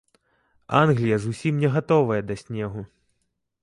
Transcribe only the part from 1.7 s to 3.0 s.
гатовая да снегу.